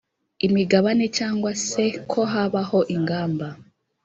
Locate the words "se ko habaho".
1.69-2.79